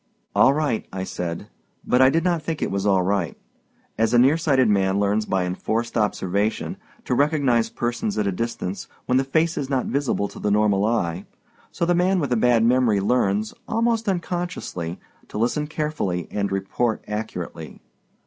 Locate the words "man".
4.67-4.99, 11.93-12.19